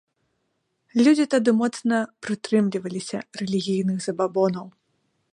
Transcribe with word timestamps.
Людзі 1.05 1.25
тады 1.33 1.51
моцна 1.61 1.99
прытрымліваліся 2.27 3.19
рэлігійных 3.41 3.97
забабонаў. 4.07 4.65